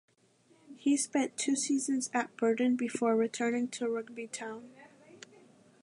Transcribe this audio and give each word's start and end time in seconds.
He 0.77 0.97
spent 0.97 1.37
two 1.37 1.55
seasons 1.55 2.09
at 2.11 2.35
Burton 2.35 2.75
before 2.75 3.15
returning 3.15 3.67
to 3.67 3.87
Rugby 3.87 4.25
Town. 4.25 4.71